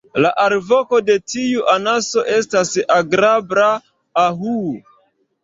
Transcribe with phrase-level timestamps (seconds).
[0.25, 3.69] La alvoko de tiu anaso estas agrabla
[4.25, 4.67] "ah-uu.